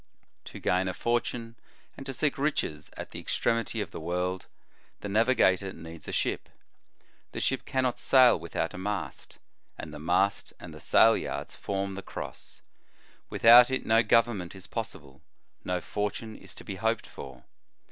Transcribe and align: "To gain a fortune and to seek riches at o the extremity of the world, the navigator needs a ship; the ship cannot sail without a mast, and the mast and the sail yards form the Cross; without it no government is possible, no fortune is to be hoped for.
"To 0.45 0.59
gain 0.59 0.87
a 0.87 0.95
fortune 0.95 1.55
and 1.95 2.07
to 2.07 2.13
seek 2.15 2.39
riches 2.39 2.89
at 2.97 3.09
o 3.09 3.09
the 3.11 3.19
extremity 3.19 3.81
of 3.81 3.91
the 3.91 3.99
world, 3.99 4.47
the 5.01 5.07
navigator 5.07 5.71
needs 5.73 6.07
a 6.07 6.11
ship; 6.11 6.49
the 7.33 7.39
ship 7.39 7.65
cannot 7.65 7.99
sail 7.99 8.39
without 8.39 8.73
a 8.73 8.79
mast, 8.79 9.37
and 9.77 9.93
the 9.93 9.99
mast 9.99 10.53
and 10.59 10.73
the 10.73 10.79
sail 10.79 11.15
yards 11.15 11.55
form 11.55 11.93
the 11.93 12.01
Cross; 12.01 12.61
without 13.29 13.69
it 13.69 13.85
no 13.85 14.01
government 14.01 14.55
is 14.55 14.65
possible, 14.65 15.21
no 15.63 15.79
fortune 15.79 16.35
is 16.35 16.55
to 16.55 16.63
be 16.63 16.77
hoped 16.77 17.05
for. 17.05 17.43